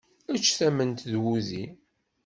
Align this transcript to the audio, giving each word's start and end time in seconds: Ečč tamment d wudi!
Ečč 0.35 0.47
tamment 0.57 0.99
d 1.11 1.13
wudi! 1.21 1.65